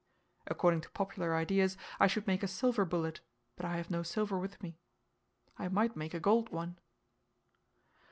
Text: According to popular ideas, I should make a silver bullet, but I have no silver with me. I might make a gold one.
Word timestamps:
According 0.47 0.81
to 0.81 0.89
popular 0.89 1.35
ideas, 1.35 1.77
I 1.99 2.07
should 2.07 2.25
make 2.25 2.41
a 2.41 2.47
silver 2.47 2.85
bullet, 2.85 3.21
but 3.55 3.67
I 3.67 3.77
have 3.77 3.91
no 3.91 4.01
silver 4.01 4.39
with 4.39 4.59
me. 4.63 4.79
I 5.59 5.67
might 5.67 5.95
make 5.95 6.15
a 6.15 6.19
gold 6.19 6.49
one. 6.51 6.79